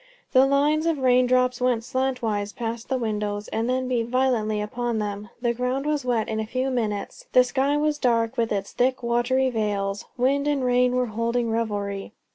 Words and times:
The 0.31 0.47
lines 0.47 0.87
of 0.87 0.97
rain 0.97 1.27
drops 1.27 1.61
went 1.61 1.83
slantwise 1.83 2.55
past 2.55 2.89
the 2.89 2.97
windows, 2.97 3.47
and 3.49 3.69
then 3.69 3.87
beat 3.87 4.07
violently 4.07 4.59
upon 4.59 4.97
them; 4.97 5.29
the 5.39 5.53
ground 5.53 5.85
was 5.85 6.03
wet 6.03 6.27
in 6.27 6.39
a 6.39 6.47
few 6.47 6.71
minutes; 6.71 7.27
the 7.33 7.43
sky 7.43 7.77
was 7.77 7.99
dark 7.99 8.35
with 8.35 8.51
its 8.51 8.71
thick 8.71 9.03
watery 9.03 9.51
veils. 9.51 10.05
Wind 10.17 10.47
and 10.47 10.63
rain 10.65 10.95
were 10.95 11.05
holding 11.05 11.51
revelry. 11.51 12.13